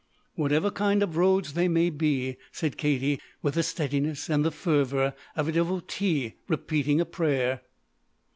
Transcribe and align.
"Whatever 0.33 0.71
kind, 0.71 1.03
of 1.03 1.15
roads 1.15 1.53
they 1.53 1.67
may 1.67 1.91
be," 1.91 2.35
said 2.51 2.75
Katie, 2.75 3.19
with 3.43 3.53
the 3.53 3.61
steadiness 3.61 4.29
and 4.29 4.43
the 4.43 4.49
fervor 4.49 5.13
of 5.35 5.47
a 5.47 5.51
devotee 5.51 6.33
repeating 6.47 6.99
a 6.99 7.05
prayer. 7.05 7.61